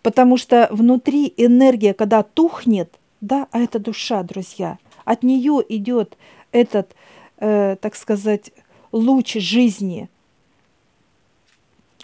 Потому 0.09 0.39
что 0.39 0.69
внутри 0.71 1.35
энергия, 1.37 1.93
когда 1.93 2.23
тухнет, 2.23 2.99
да, 3.21 3.47
а 3.51 3.59
это 3.59 3.79
душа, 3.79 4.23
друзья, 4.23 4.79
от 5.05 5.23
нее 5.23 5.63
идет 5.69 6.17
этот 6.51 6.95
э, 7.37 7.77
так 7.79 7.95
сказать, 7.95 8.51
луч 8.91 9.35
жизни. 9.35 10.09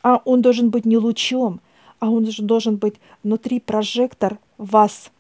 А 0.03 0.21
он 0.27 0.43
должен 0.43 0.69
быть 0.69 0.85
не 0.85 0.99
лучом, 0.99 1.63
а 1.99 2.11
он 2.11 2.29
должен 2.41 2.77
быть 2.77 2.97
внутри 3.23 3.59
прожектор 3.59 4.37
вас, 4.59 5.11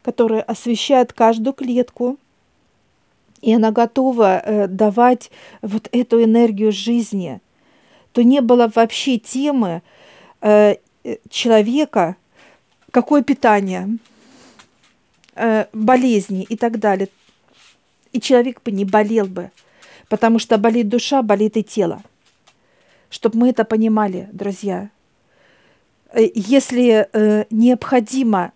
который 0.00 0.40
освещает 0.40 1.12
каждую 1.12 1.52
клетку, 1.52 2.16
и 3.42 3.52
она 3.52 3.70
готова 3.70 4.38
э, 4.38 4.66
давать 4.66 5.30
вот 5.60 5.90
эту 5.92 6.24
энергию 6.24 6.72
жизни, 6.72 7.42
то 8.14 8.24
не 8.24 8.40
было 8.40 8.72
вообще 8.74 9.18
темы 9.18 9.82
э, 10.40 10.76
человека, 11.28 12.16
какое 12.90 13.22
питание, 13.22 13.98
э, 15.34 15.66
болезни 15.72 16.44
и 16.44 16.56
так 16.56 16.78
далее 16.78 17.08
и 18.12 18.20
человек 18.20 18.62
бы 18.62 18.70
не 18.70 18.84
болел 18.84 19.26
бы, 19.26 19.50
потому 20.08 20.38
что 20.38 20.58
болит 20.58 20.88
душа, 20.88 21.22
болит 21.22 21.56
и 21.56 21.62
тело. 21.62 22.02
Чтобы 23.08 23.38
мы 23.38 23.50
это 23.50 23.64
понимали, 23.64 24.28
друзья. 24.32 24.90
Э, 26.12 26.28
если 26.34 27.08
э, 27.12 27.44
необходимо 27.50 28.52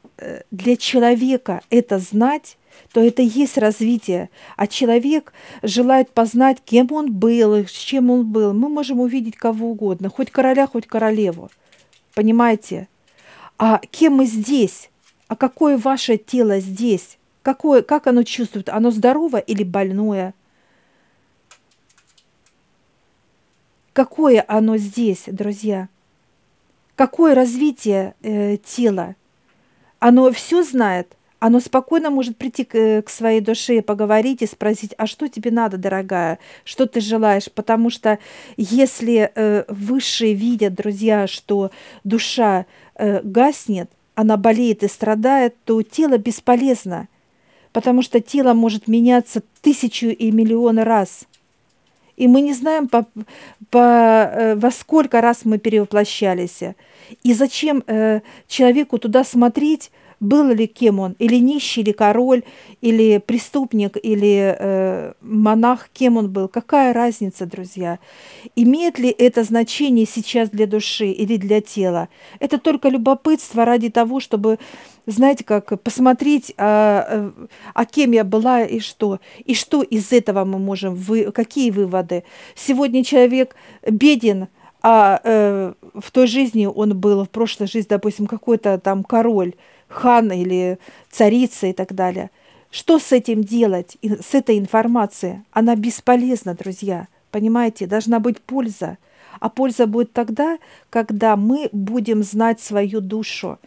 для 0.50 0.76
человека 0.76 1.60
это 1.70 1.98
знать, 1.98 2.56
то 2.92 3.02
это 3.02 3.22
и 3.22 3.26
есть 3.26 3.58
развитие. 3.58 4.30
А 4.56 4.66
человек 4.66 5.32
желает 5.62 6.10
познать, 6.10 6.58
кем 6.64 6.92
он 6.92 7.12
был, 7.12 7.66
с 7.66 7.70
чем 7.70 8.10
он 8.10 8.26
был. 8.26 8.52
Мы 8.52 8.68
можем 8.68 9.00
увидеть 9.00 9.36
кого 9.36 9.70
угодно, 9.70 10.08
хоть 10.08 10.30
короля, 10.30 10.66
хоть 10.66 10.86
королеву. 10.86 11.50
Понимаете? 12.14 12.88
А 13.58 13.80
кем 13.90 14.14
мы 14.14 14.26
здесь? 14.26 14.90
А 15.28 15.36
какое 15.36 15.78
ваше 15.78 16.16
тело 16.16 16.60
здесь? 16.60 17.18
Какое, 17.42 17.82
как 17.82 18.06
оно 18.06 18.22
чувствует? 18.22 18.68
Оно 18.68 18.90
здоровое 18.90 19.40
или 19.40 19.62
больное? 19.62 20.34
Какое 23.92 24.44
оно 24.48 24.76
здесь, 24.76 25.24
друзья? 25.26 25.88
Какое 26.96 27.34
развитие 27.34 28.14
э, 28.22 28.56
тела? 28.56 29.14
Оно 29.98 30.32
все 30.32 30.62
знает? 30.64 31.16
Оно 31.46 31.60
спокойно 31.60 32.08
может 32.08 32.38
прийти 32.38 32.64
к, 32.64 32.74
э, 32.74 33.02
к 33.02 33.10
своей 33.10 33.42
душе 33.42 33.76
и 33.76 33.82
поговорить 33.82 34.40
и 34.40 34.46
спросить, 34.46 34.94
а 34.96 35.06
что 35.06 35.28
тебе 35.28 35.50
надо, 35.50 35.76
дорогая, 35.76 36.38
что 36.64 36.86
ты 36.86 37.00
желаешь? 37.00 37.52
Потому 37.52 37.90
что 37.90 38.18
если 38.56 39.30
э, 39.34 39.64
высшие 39.68 40.32
видят, 40.32 40.72
друзья, 40.72 41.26
что 41.26 41.70
душа 42.02 42.64
э, 42.94 43.20
гаснет, 43.22 43.90
она 44.14 44.38
болеет 44.38 44.82
и 44.84 44.88
страдает, 44.88 45.54
то 45.66 45.82
тело 45.82 46.16
бесполезно 46.16 47.08
потому 47.72 48.02
что 48.02 48.20
тело 48.20 48.54
может 48.54 48.88
меняться 48.88 49.42
тысячу 49.60 50.06
и 50.06 50.30
миллионы 50.30 50.84
раз. 50.84 51.26
И 52.16 52.28
мы 52.28 52.40
не 52.40 52.54
знаем, 52.54 52.88
по, 52.88 53.04
по, 53.70 53.78
э, 53.78 54.54
во 54.54 54.70
сколько 54.70 55.20
раз 55.20 55.44
мы 55.44 55.58
перевоплощались. 55.58 56.60
И 57.24 57.34
зачем 57.34 57.82
э, 57.86 58.20
человеку 58.46 58.98
туда 58.98 59.24
смотреть, 59.24 59.90
был 60.24 60.48
ли 60.48 60.66
кем 60.66 61.00
он, 61.00 61.14
или 61.18 61.36
нищий, 61.36 61.82
или 61.82 61.92
король, 61.92 62.42
или 62.80 63.18
преступник, 63.18 63.96
или 64.02 64.56
э, 64.58 65.12
монах, 65.20 65.88
кем 65.92 66.16
он 66.16 66.30
был. 66.30 66.48
Какая 66.48 66.92
разница, 66.92 67.46
друзья? 67.46 67.98
Имеет 68.56 68.98
ли 68.98 69.10
это 69.10 69.44
значение 69.44 70.06
сейчас 70.06 70.50
для 70.50 70.66
души 70.66 71.06
или 71.06 71.36
для 71.36 71.60
тела? 71.60 72.08
Это 72.40 72.58
только 72.58 72.88
любопытство 72.88 73.64
ради 73.64 73.90
того, 73.90 74.20
чтобы, 74.20 74.58
знаете, 75.06 75.44
как 75.44 75.80
посмотреть, 75.82 76.54
а, 76.56 77.32
а 77.74 77.84
кем 77.84 78.12
я 78.12 78.24
была 78.24 78.62
и 78.62 78.80
что. 78.80 79.20
И 79.44 79.54
что 79.54 79.82
из 79.82 80.12
этого 80.12 80.44
мы 80.44 80.58
можем, 80.58 80.94
вы, 80.94 81.30
какие 81.32 81.70
выводы? 81.70 82.24
Сегодня 82.54 83.04
человек 83.04 83.54
беден, 83.86 84.48
а 84.86 85.20
э, 85.24 85.72
в 85.94 86.10
той 86.10 86.26
жизни 86.26 86.66
он 86.66 86.98
был, 86.98 87.24
в 87.24 87.30
прошлой 87.30 87.68
жизни, 87.68 87.88
допустим, 87.88 88.26
какой-то 88.26 88.78
там 88.78 89.02
король, 89.02 89.54
хан 89.88 90.32
или 90.32 90.78
царица 91.10 91.68
и 91.68 91.72
так 91.72 91.94
далее. 91.94 92.30
Что 92.70 92.98
с 92.98 93.12
этим 93.12 93.44
делать, 93.44 93.96
с 94.02 94.34
этой 94.34 94.58
информацией? 94.58 95.42
Она 95.52 95.76
бесполезна, 95.76 96.54
друзья. 96.54 97.06
Понимаете, 97.30 97.86
должна 97.86 98.18
быть 98.18 98.40
польза. 98.40 98.98
А 99.40 99.48
польза 99.48 99.86
будет 99.86 100.12
тогда, 100.12 100.58
когда 100.90 101.36
мы 101.36 101.68
будем 101.72 102.22
знать 102.22 102.60
свою 102.60 103.00
душу. 103.00 103.58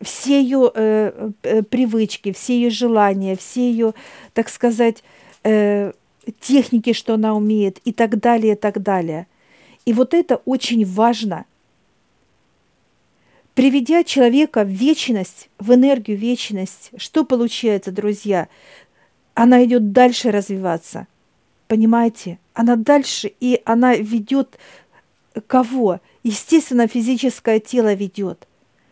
Все 0.00 0.40
ее 0.40 0.70
э, 0.74 1.30
э, 1.42 1.62
привычки, 1.62 2.32
все 2.32 2.54
ее 2.54 2.70
желания, 2.70 3.36
все 3.36 3.70
ее, 3.70 3.94
так 4.32 4.48
сказать, 4.48 5.02
э, 5.44 5.92
техники, 6.40 6.92
что 6.92 7.14
она 7.14 7.34
умеет 7.34 7.78
и 7.84 7.92
так 7.92 8.18
далее, 8.20 8.54
и 8.54 8.56
так 8.56 8.82
далее. 8.82 9.26
И 9.84 9.92
вот 9.92 10.14
это 10.14 10.36
очень 10.44 10.84
важно– 10.84 11.46
Приведя 13.54 14.02
человека 14.02 14.64
в 14.64 14.68
вечность, 14.68 15.50
в 15.58 15.74
энергию 15.74 16.16
вечность, 16.16 16.90
что 16.96 17.24
получается, 17.24 17.92
друзья? 17.92 18.48
Она 19.34 19.64
идет 19.64 19.92
дальше 19.92 20.30
развиваться. 20.30 21.06
Понимаете? 21.68 22.38
Она 22.54 22.76
дальше, 22.76 23.32
и 23.40 23.60
она 23.64 23.94
ведет 23.94 24.58
кого? 25.46 26.00
Естественно, 26.22 26.86
физическое 26.86 27.60
тело 27.60 27.92
ведет, 27.92 28.46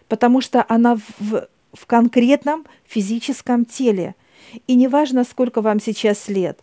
потому 0.09 0.40
что 0.40 0.64
она 0.68 0.96
в, 1.18 1.49
в 1.73 1.87
конкретном 1.87 2.66
физическом 2.85 3.64
теле. 3.64 4.14
И 4.66 4.75
неважно, 4.75 5.25
сколько 5.25 5.62
вам 5.62 5.81
сейчас 5.81 6.29
лет, 6.29 6.59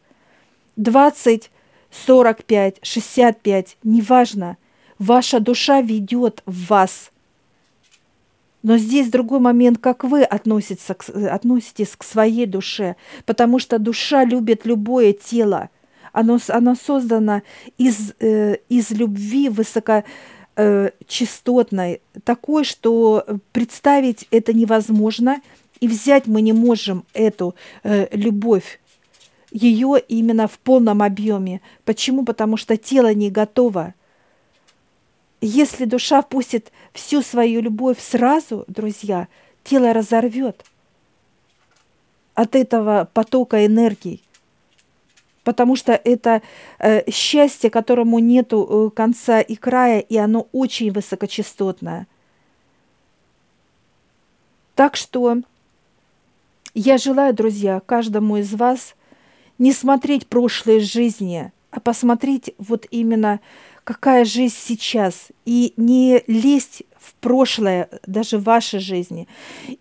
20, 0.75 1.49
45, 1.89 2.79
65, 2.81 3.77
неважно. 3.83 4.57
Ваша 4.99 5.39
душа 5.39 5.81
ведет 5.81 6.41
вас. 6.45 7.11
Но 8.67 8.77
здесь 8.77 9.09
другой 9.09 9.39
момент, 9.39 9.77
как 9.77 10.03
вы 10.03 10.23
относитесь 10.23 10.93
к, 10.97 11.09
относитесь 11.09 11.95
к 11.95 12.03
своей 12.03 12.45
душе, 12.45 12.97
потому 13.25 13.59
что 13.59 13.79
душа 13.79 14.25
любит 14.25 14.65
любое 14.65 15.13
тело. 15.13 15.69
Оно, 16.11 16.37
оно 16.49 16.75
создано 16.75 17.43
из, 17.77 18.13
э, 18.19 18.57
из 18.67 18.91
любви 18.91 19.47
высокочастотной, 19.47 21.93
э, 21.93 21.99
такой, 22.25 22.65
что 22.65 23.25
представить 23.53 24.27
это 24.31 24.51
невозможно, 24.51 25.39
и 25.79 25.87
взять 25.87 26.27
мы 26.27 26.41
не 26.41 26.51
можем 26.51 27.05
эту 27.13 27.55
э, 27.83 28.09
любовь 28.11 28.81
ее 29.49 29.95
именно 30.09 30.49
в 30.49 30.59
полном 30.59 31.03
объеме. 31.03 31.61
Почему? 31.85 32.25
Потому 32.25 32.57
что 32.57 32.75
тело 32.75 33.13
не 33.13 33.31
готово. 33.31 33.93
Если 35.41 35.85
душа 35.85 36.21
впустит 36.21 36.71
всю 36.93 37.21
свою 37.21 37.61
любовь 37.61 37.99
сразу, 37.99 38.65
друзья, 38.67 39.27
тело 39.63 39.93
разорвет 39.93 40.65
от 42.33 42.55
этого 42.55 43.09
потока 43.13 43.65
энергии. 43.65 44.21
Потому 45.43 45.75
что 45.75 45.93
это 45.93 46.41
э, 46.79 47.09
счастье, 47.09 47.69
которому 47.69 48.19
нету 48.19 48.89
э, 48.91 48.95
конца 48.95 49.39
и 49.39 49.55
края, 49.55 49.99
и 49.99 50.17
оно 50.17 50.47
очень 50.51 50.91
высокочастотное. 50.91 52.07
Так 54.75 54.95
что 54.95 55.37
я 56.73 56.97
желаю, 56.97 57.33
друзья, 57.33 57.79
каждому 57.85 58.37
из 58.37 58.53
вас 58.53 58.95
не 59.57 59.71
смотреть 59.71 60.27
прошлые 60.27 60.79
жизни, 60.79 61.51
а 61.71 61.79
посмотреть 61.79 62.53
вот 62.57 62.85
именно 62.91 63.39
какая 63.87 64.25
жизнь 64.25 64.57
сейчас, 64.59 65.29
и 65.45 65.73
не 65.77 66.21
лезть 66.27 66.83
в 66.99 67.13
прошлое, 67.21 67.87
даже 68.05 68.37
в 68.37 68.43
вашей 68.43 68.81
жизни, 68.81 69.29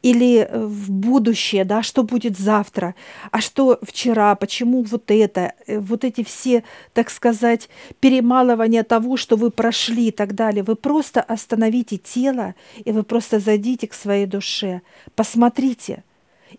или 0.01 0.49
в 0.53 0.93
будущее, 0.93 1.65
да, 1.65 1.83
что 1.83 2.05
будет 2.05 2.39
завтра, 2.39 2.95
а 3.33 3.41
что 3.41 3.81
вчера, 3.83 4.37
почему 4.37 4.85
вот 4.85 5.11
это, 5.11 5.55
э, 5.67 5.81
вот 5.81 6.05
эти 6.05 6.23
все, 6.23 6.63
так 6.95 7.11
сказать, 7.11 7.69
перемалывания 7.99 8.85
того, 8.85 9.17
что 9.17 9.35
вы 9.35 9.51
прошли 9.51 10.07
и 10.07 10.13
так 10.13 10.37
далее. 10.37 10.63
Вы 10.63 10.77
просто 10.77 11.21
остановите 11.21 11.97
тело, 11.97 12.55
и 12.85 12.93
вы 12.93 13.03
просто 13.03 13.41
зайдите 13.41 13.89
к 13.89 13.95
своей 13.95 14.27
душе, 14.27 14.83
посмотрите, 15.17 16.05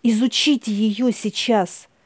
изучите 0.04 0.74
ее 0.74 1.14
сейчас– 1.14 1.88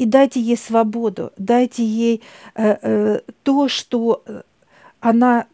и 0.00 0.06
дайте 0.06 0.40
ей 0.40 0.56
свободу, 0.56 1.30
дайте 1.36 1.84
ей 1.84 2.22
э, 2.54 2.78
э, 2.80 3.20
то, 3.42 3.68
что 3.68 4.22
э, 4.24 4.40
она 5.00 5.46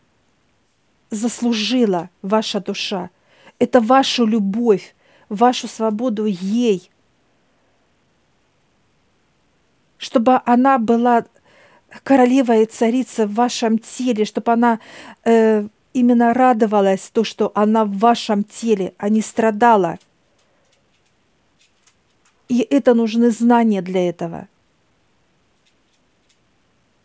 заслужила, 1.11 2.11
ваша 2.23 2.61
душа. 2.61 3.11
Это 3.59 3.81
вашу 3.81 4.27
любовь, 4.27 4.95
вашу 5.29 5.69
свободу 5.69 6.27
ей. 6.27 6.91
Чтобы 9.99 10.41
она 10.45 10.79
была 10.79 11.25
королева 12.03 12.57
и 12.57 12.67
царица 12.67 13.27
в 13.27 13.35
вашем 13.35 13.79
теле, 13.79 14.25
чтобы 14.25 14.53
она 14.53 14.81
э, 15.25 15.67
именно 15.95 16.35
радовалась 16.35 17.09
то, 17.11 17.25
что 17.25 17.53
она 17.55 17.85
в 17.85 17.97
вашем 17.99 18.45
теле, 18.45 18.95
а 18.99 19.09
не 19.09 19.23
страдала– 19.23 19.99
и 22.49 22.61
это 22.71 22.95
нужны 22.95 23.31
знания 23.31 23.83
для 23.83 24.09
этого. 24.09 24.49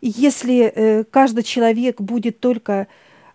Если 0.02 0.64
э, 0.64 1.04
каждый 1.04 1.44
человек 1.44 2.00
будет 2.00 2.40
только 2.40 2.88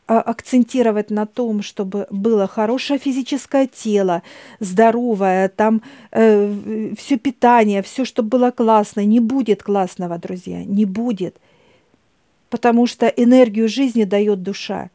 а, 0.06 0.20
акцентировать 0.20 1.10
на 1.10 1.26
том, 1.26 1.62
чтобы 1.62 2.08
было 2.12 2.46
хорошее 2.46 3.00
физическое 3.00 3.68
тело, 3.68 4.22
здоровое, 4.60 5.48
там 5.48 5.82
э, 6.12 6.94
все 6.98 7.18
питание, 7.18 7.82
все, 7.82 8.04
чтобы 8.04 8.30
было 8.30 8.52
классно, 8.52 9.06
не 9.06 9.22
будет 9.22 9.64
классного, 9.64 10.18
друзья, 10.18 10.66
не 10.66 10.84
будет. 10.84 11.38
Потому 12.50 12.86
что 12.86 13.08
энергию 13.08 13.70
жизни 13.70 14.04
дает 14.04 14.44
душа. 14.44 14.90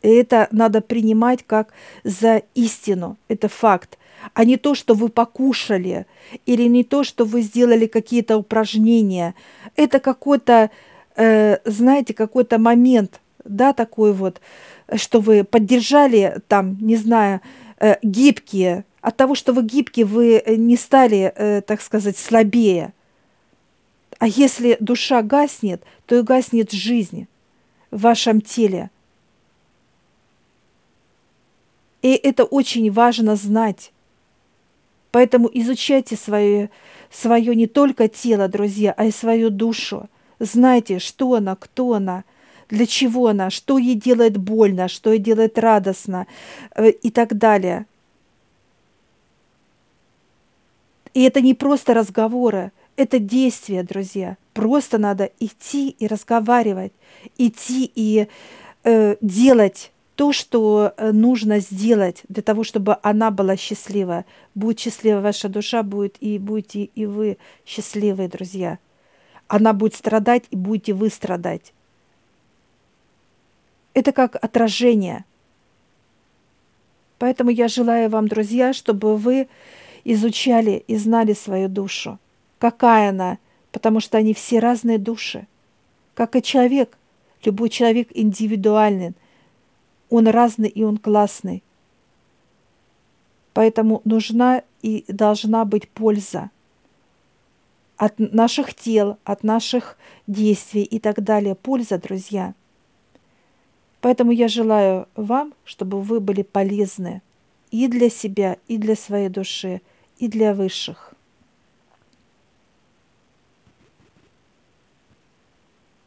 И 0.00 0.08
это 0.08 0.48
надо 0.52 0.80
принимать 0.80 1.44
как 1.46 1.74
за 2.02 2.42
истину, 2.54 3.18
это 3.28 3.48
факт 3.48 3.98
а 4.34 4.44
не 4.44 4.56
то, 4.56 4.74
что 4.74 4.94
вы 4.94 5.08
покушали, 5.08 6.06
или 6.46 6.64
не 6.64 6.84
то, 6.84 7.04
что 7.04 7.24
вы 7.24 7.42
сделали 7.42 7.86
какие-то 7.86 8.36
упражнения. 8.36 9.34
Это 9.76 10.00
какой-то, 10.00 10.70
э, 11.16 11.58
знаете, 11.64 12.14
какой-то 12.14 12.58
момент, 12.58 13.20
да, 13.44 13.72
такой 13.72 14.12
вот, 14.12 14.40
что 14.94 15.20
вы 15.20 15.44
поддержали 15.44 16.40
там, 16.48 16.76
не 16.80 16.96
знаю, 16.96 17.40
э, 17.78 17.96
гибкие. 18.02 18.84
От 19.00 19.16
того, 19.16 19.34
что 19.34 19.52
вы 19.52 19.62
гибкие, 19.62 20.04
вы 20.04 20.42
не 20.46 20.76
стали, 20.76 21.32
э, 21.34 21.62
так 21.62 21.80
сказать, 21.80 22.18
слабее. 22.18 22.92
А 24.18 24.26
если 24.26 24.76
душа 24.80 25.22
гаснет, 25.22 25.82
то 26.06 26.18
и 26.18 26.22
гаснет 26.22 26.72
жизнь 26.72 27.26
в 27.90 28.02
вашем 28.02 28.42
теле. 28.42 28.90
И 32.02 32.12
это 32.12 32.44
очень 32.44 32.90
важно 32.90 33.36
знать. 33.36 33.92
Поэтому 35.10 35.50
изучайте 35.52 36.16
свое, 36.16 36.70
свое 37.10 37.54
не 37.56 37.66
только 37.66 38.08
тело, 38.08 38.48
друзья, 38.48 38.94
а 38.96 39.06
и 39.06 39.10
свою 39.10 39.50
душу. 39.50 40.08
Знайте, 40.38 40.98
что 40.98 41.34
она, 41.34 41.56
кто 41.56 41.94
она, 41.94 42.24
для 42.68 42.86
чего 42.86 43.28
она, 43.28 43.50
что 43.50 43.78
ей 43.78 43.96
делает 43.96 44.36
больно, 44.36 44.88
что 44.88 45.12
ей 45.12 45.18
делает 45.18 45.58
радостно 45.58 46.26
э, 46.76 46.90
и 46.90 47.10
так 47.10 47.36
далее. 47.36 47.86
И 51.12 51.22
это 51.22 51.40
не 51.40 51.54
просто 51.54 51.92
разговоры, 51.92 52.70
это 52.96 53.18
действия, 53.18 53.82
друзья. 53.82 54.36
Просто 54.54 54.98
надо 54.98 55.30
идти 55.40 55.90
и 55.90 56.06
разговаривать, 56.06 56.92
идти 57.36 57.90
и 57.94 58.28
э, 58.84 59.16
делать 59.20 59.90
то, 60.20 60.32
что 60.34 60.92
э, 60.98 61.12
нужно 61.12 61.60
сделать 61.60 62.24
для 62.28 62.42
того, 62.42 62.62
чтобы 62.62 62.98
она 63.00 63.30
была 63.30 63.56
счастлива. 63.56 64.26
Будет 64.54 64.78
счастлива 64.78 65.20
ваша 65.20 65.48
душа, 65.48 65.82
будет 65.82 66.18
и 66.20 66.38
будете 66.38 66.90
и 66.94 67.06
вы 67.06 67.38
счастливые, 67.64 68.28
друзья. 68.28 68.78
Она 69.48 69.72
будет 69.72 69.94
страдать, 69.94 70.44
и 70.50 70.56
будете 70.56 70.92
вы 70.92 71.08
страдать. 71.08 71.72
Это 73.94 74.12
как 74.12 74.36
отражение. 74.44 75.24
Поэтому 77.18 77.48
я 77.48 77.68
желаю 77.68 78.10
вам, 78.10 78.28
друзья, 78.28 78.74
чтобы 78.74 79.16
вы 79.16 79.48
изучали 80.04 80.84
и 80.86 80.96
знали 80.96 81.32
свою 81.32 81.70
душу. 81.70 82.18
Какая 82.58 83.08
она, 83.08 83.38
потому 83.72 84.00
что 84.00 84.18
они 84.18 84.34
все 84.34 84.58
разные 84.58 84.98
души. 84.98 85.46
Как 86.12 86.36
и 86.36 86.42
человек. 86.42 86.98
Любой 87.42 87.70
человек 87.70 88.08
индивидуальный– 88.12 89.14
он 90.10 90.28
разный 90.28 90.68
и 90.68 90.82
он 90.84 90.98
классный. 90.98 91.62
Поэтому 93.54 94.02
нужна 94.04 94.62
и 94.82 95.04
должна 95.08 95.64
быть 95.64 95.88
польза 95.88 96.50
от 97.96 98.18
наших 98.18 98.74
тел, 98.74 99.18
от 99.24 99.42
наших 99.42 99.96
действий 100.26 100.82
и 100.82 100.98
так 100.98 101.22
далее. 101.22 101.54
Польза, 101.54 101.98
друзья. 101.98 102.54
Поэтому 104.00 104.32
я 104.32 104.48
желаю 104.48 105.06
вам, 105.14 105.52
чтобы 105.64 106.00
вы 106.00 106.20
были 106.20 106.42
полезны 106.42 107.22
и 107.70 107.86
для 107.88 108.08
себя, 108.08 108.56
и 108.68 108.78
для 108.78 108.96
своей 108.96 109.28
души, 109.28 109.82
и 110.18 110.28
для 110.28 110.54
высших. 110.54 111.09